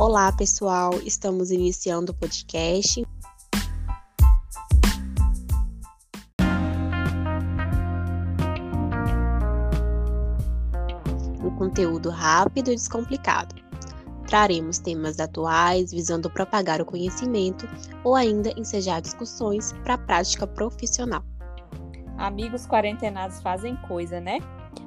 [0.00, 0.94] Olá, pessoal.
[1.04, 3.06] Estamos iniciando o podcast.
[11.44, 13.54] Um conteúdo rápido e descomplicado.
[14.26, 17.68] Traremos temas atuais visando propagar o conhecimento
[18.02, 21.22] ou ainda ensejar discussões para a prática profissional.
[22.16, 24.38] Amigos quarentenados fazem coisa, né?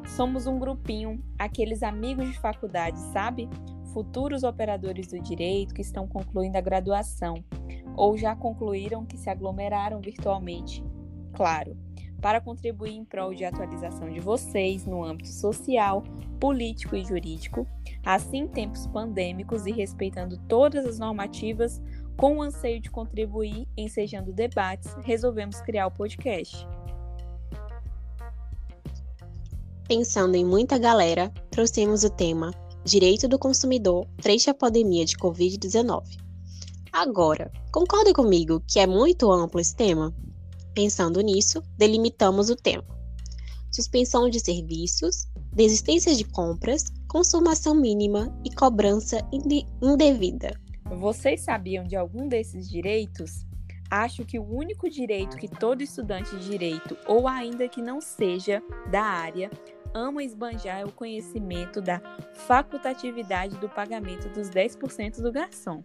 [0.07, 3.47] Somos um grupinho, aqueles amigos de faculdade, sabe?
[3.93, 7.43] Futuros operadores do direito que estão concluindo a graduação
[7.95, 10.83] ou já concluíram que se aglomeraram virtualmente.
[11.33, 11.77] Claro,
[12.19, 16.03] para contribuir em prol de atualização de vocês no âmbito social,
[16.39, 17.67] político e jurídico,
[18.03, 21.79] assim em tempos pandêmicos e respeitando todas as normativas,
[22.17, 26.67] com o anseio de contribuir, ensejando debates, resolvemos criar o podcast.
[29.87, 32.51] Pensando em muita galera, trouxemos o tema
[32.85, 36.03] Direito do Consumidor frente à pandemia de Covid-19.
[36.91, 40.13] Agora, concorda comigo que é muito amplo esse tema?
[40.75, 42.83] Pensando nisso, delimitamos o tema:
[43.71, 49.19] suspensão de serviços, desistência de compras, consumação mínima e cobrança
[49.81, 50.59] indevida.
[50.99, 53.45] Vocês sabiam de algum desses direitos?
[53.89, 58.61] Acho que o único direito que todo estudante de direito, ou ainda que não seja
[58.91, 59.49] da área,
[59.93, 62.01] ama esbanjar o conhecimento da
[62.33, 65.83] facultatividade do pagamento dos 10% do garçom.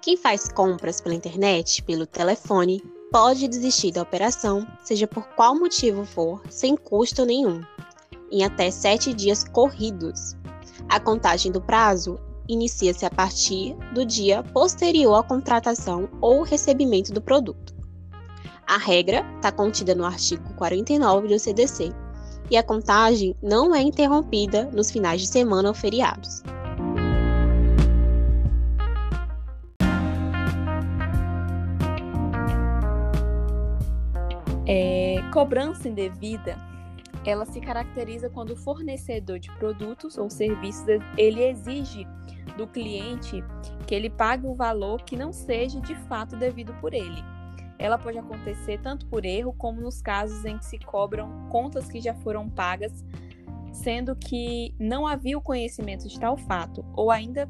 [0.00, 6.04] Quem faz compras pela internet, pelo telefone, pode desistir da operação, seja por qual motivo
[6.04, 7.60] for, sem custo nenhum,
[8.30, 10.36] em até sete dias corridos.
[10.88, 17.20] A contagem do prazo inicia-se a partir do dia posterior à contratação ou recebimento do
[17.20, 17.75] produto.
[18.66, 21.92] A regra está contida no artigo 49 do CDC
[22.50, 26.42] e a contagem não é interrompida nos finais de semana ou feriados.
[34.66, 36.58] É, cobrança indevida
[37.24, 42.06] ela se caracteriza quando o fornecedor de produtos ou serviços ele exige
[42.56, 43.44] do cliente
[43.86, 47.35] que ele pague um valor que não seja de fato devido por ele.
[47.78, 52.00] Ela pode acontecer tanto por erro como nos casos em que se cobram contas que
[52.00, 53.04] já foram pagas,
[53.72, 57.48] sendo que não havia o conhecimento de tal fato, ou ainda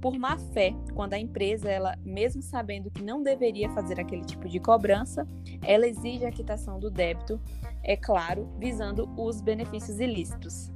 [0.00, 4.48] por má fé, quando a empresa, ela mesmo sabendo que não deveria fazer aquele tipo
[4.48, 5.26] de cobrança,
[5.62, 7.40] ela exige a quitação do débito,
[7.82, 10.70] é claro, visando os benefícios ilícitos.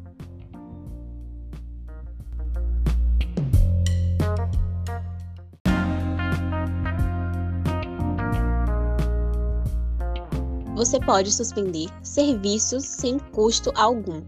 [10.75, 14.23] Você pode suspender serviços sem custo algum.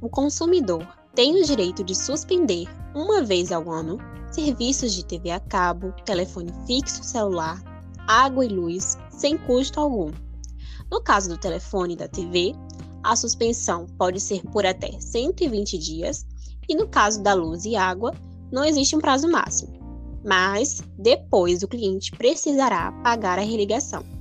[0.00, 3.96] O consumidor tem o direito de suspender, uma vez ao ano,
[4.32, 7.62] serviços de TV a cabo, telefone fixo celular,
[8.06, 10.12] água e luz, sem custo algum.
[10.90, 12.52] No caso do telefone e da TV,
[13.04, 16.26] a suspensão pode ser por até 120 dias,
[16.68, 18.12] e no caso da luz e água,
[18.50, 19.78] não existe um prazo máximo,
[20.24, 24.15] mas depois o cliente precisará pagar a religação.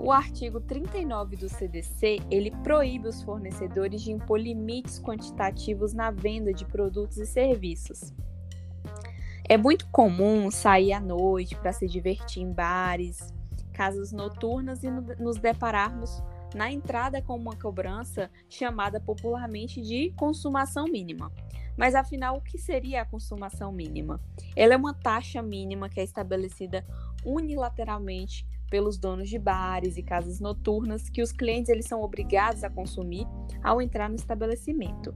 [0.00, 6.52] O artigo 39 do CDC, ele proíbe os fornecedores de impor limites quantitativos na venda
[6.54, 8.14] de produtos e serviços.
[9.48, 13.34] É muito comum sair à noite para se divertir em bares,
[13.72, 16.22] casas noturnas e nos depararmos
[16.54, 21.32] na entrada com uma cobrança chamada popularmente de consumação mínima.
[21.76, 24.20] Mas afinal, o que seria a consumação mínima?
[24.54, 26.84] Ela é uma taxa mínima que é estabelecida
[27.24, 32.70] unilateralmente pelos donos de bares e casas noturnas que os clientes eles são obrigados a
[32.70, 33.26] consumir
[33.62, 35.14] ao entrar no estabelecimento.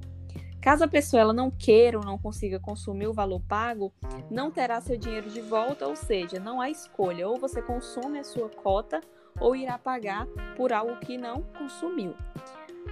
[0.60, 3.92] Caso a pessoa não queira ou não consiga consumir o valor pago,
[4.30, 8.24] não terá seu dinheiro de volta, ou seja, não há escolha, ou você consome a
[8.24, 9.00] sua cota
[9.40, 10.26] ou irá pagar
[10.56, 12.14] por algo que não consumiu.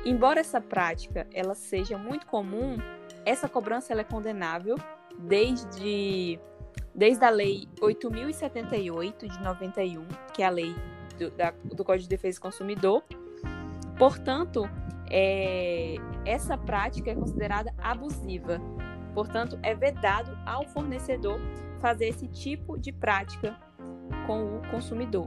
[0.05, 2.77] Embora essa prática ela seja muito comum,
[3.25, 4.77] essa cobrança é condenável
[5.19, 6.41] desde
[7.01, 10.77] desde a Lei 8.078 de 91, que é a lei
[11.19, 13.03] do, da, do Código de Defesa do Consumidor.
[13.99, 14.69] Portanto,
[15.11, 15.95] é,
[16.27, 18.61] essa prática é considerada abusiva.
[19.15, 21.41] Portanto, é vedado ao fornecedor
[21.81, 23.57] fazer esse tipo de prática
[24.27, 25.27] com o consumidor.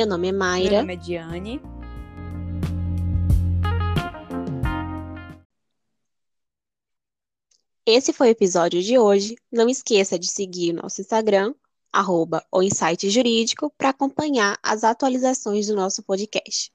[0.00, 0.70] Meu nome é Mayra.
[0.70, 1.60] Meu nome é Diane.
[7.84, 9.36] Esse foi o episódio de hoje.
[9.52, 11.54] Não esqueça de seguir o nosso Instagram,
[11.92, 16.72] arroba o Insight Jurídico, para acompanhar as atualizações do nosso podcast.